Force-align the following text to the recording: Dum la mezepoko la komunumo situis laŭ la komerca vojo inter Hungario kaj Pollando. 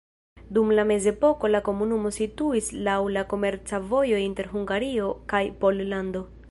Dum 0.57 0.69
la 0.77 0.85
mezepoko 0.91 1.51
la 1.55 1.61
komunumo 1.67 2.13
situis 2.17 2.73
laŭ 2.89 2.97
la 3.19 3.27
komerca 3.35 3.83
vojo 3.93 4.25
inter 4.27 4.53
Hungario 4.57 5.15
kaj 5.35 5.49
Pollando. 5.65 6.31